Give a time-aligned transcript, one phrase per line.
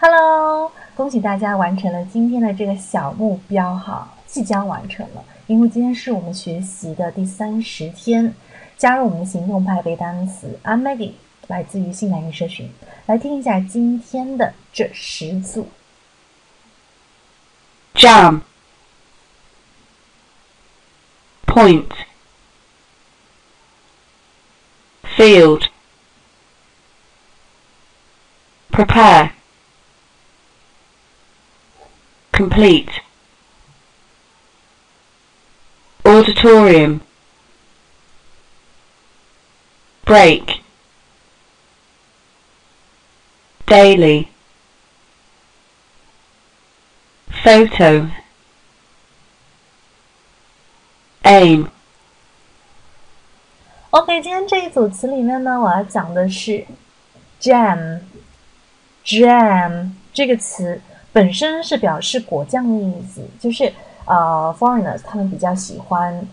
[0.00, 8.32] Hello，恭喜大家完成了今天的这个小目标哈，即将完成了，因为今天是我们学习的第三十天。
[8.76, 11.14] 加入我们的行动派背单词，I'm Maggie，
[11.48, 12.70] 来自于新南语社群，
[13.06, 15.68] 来听一下今天的这十组。
[17.92, 18.42] Jam
[21.44, 21.88] Point
[25.16, 25.64] Field
[28.70, 29.32] Prepare
[32.37, 33.01] Complete
[36.03, 37.01] Auditorium
[40.05, 40.61] Break
[43.65, 44.27] Daily
[47.43, 48.09] Photo
[51.23, 51.67] Aim
[53.91, 56.65] OK，今天这一组词里面呢，我要讲的是
[57.39, 60.81] jam。jam 这个词
[61.12, 63.72] 本身是表示果酱的意思，就是
[64.04, 66.26] 呃，foreigners 他们比较喜欢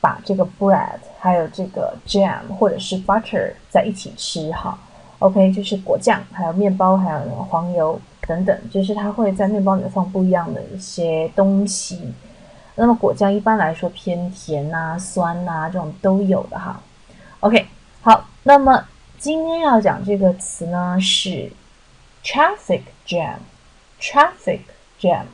[0.00, 4.78] 把这个 bread 还有这个 jam 或者是 butter 在一起吃哈。
[5.20, 12.12] OK，就是果酱，还有面包，还有黄油等等，就是它会在面包里面放不一样的一些东西。
[12.74, 16.80] 那么果酱一般来说偏甜呐、酸呐这种都有的哈。
[17.40, 17.66] OK，
[18.02, 18.84] 好，那么
[19.16, 21.50] 今天要讲这个词呢是
[22.24, 23.36] traffic jam
[24.00, 24.60] Traffic
[25.00, 25.24] jam，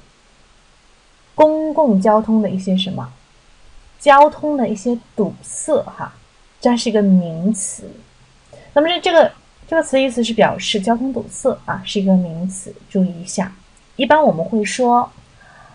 [1.34, 3.12] 公共交通的一些什么？
[3.98, 6.14] 交通的一些堵塞哈，
[6.61, 7.91] 这是一个名词。
[8.72, 9.33] 那么这这个
[9.69, 13.52] 这个词意思是表示交通堵塞啊，是一个名词，注意一下。
[13.97, 15.11] 一般我们会说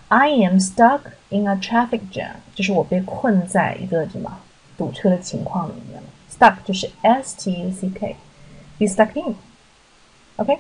[0.08, 4.40] I am stuck in a traffic jam，就是我被困在一个什么
[4.78, 6.08] 堵车的情况里面了。
[6.32, 10.60] Stuck 就是 S T U C K，be stuck in，OK。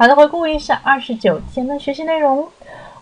[0.00, 2.46] 好的，回顾一下二十九天的学习内容。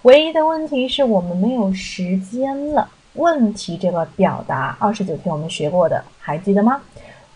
[0.05, 2.89] 唯一的问题是我们没有时间了。
[3.13, 6.81] 问题这个表达二十九天我们学过的，还记得吗？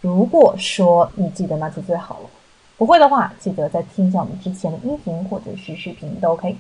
[0.01, 2.31] 如果说你记得，那就最好了。
[2.79, 6.57] 不会的话，记得再听一下我们之前的音频或者是视频都 OK。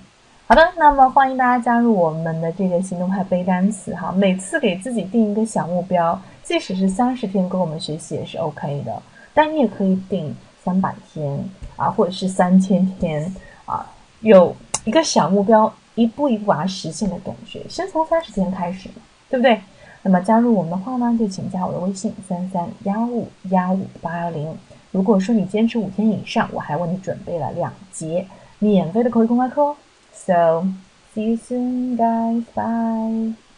[0.47, 4.13] 好的，那么欢迎大家加入我们的这个行动派背单词哈。
[4.13, 9.03] 每次给自己定一个小目标，即使是三十天跟我们学习也是 OK 的。
[9.33, 11.43] 但你也可以定三百天
[11.77, 13.35] 啊，或者是三千天
[13.65, 13.87] 啊，
[14.21, 14.55] 有
[14.85, 17.63] 一个小目标，一步一步把它实现的感觉。
[17.69, 18.97] 先从三十天开始嘛，
[19.29, 19.61] 对不对？
[20.03, 24.57] 那么加入我们的话呢，就请加我的微信三三幺五幺五八幺零。
[24.93, 28.27] 如果说你坚持五天以上，我还为你准备了两节
[28.59, 29.77] 免费的口语公开课哦。
[30.13, 30.67] So,
[31.15, 32.45] see you soon, guys.
[32.55, 33.50] Bye.